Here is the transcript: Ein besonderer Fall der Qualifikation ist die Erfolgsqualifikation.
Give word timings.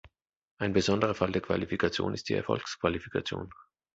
Ein 0.57 0.73
besonderer 0.73 1.13
Fall 1.13 1.31
der 1.31 1.43
Qualifikation 1.43 2.15
ist 2.15 2.27
die 2.27 2.33
Erfolgsqualifikation. 2.33 3.51